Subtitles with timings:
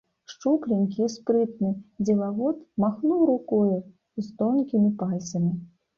[0.31, 1.69] Шчупленькі і спрытны
[2.05, 3.77] дзелавод махнуў рукою
[4.25, 5.53] з тонкімі пальцамі.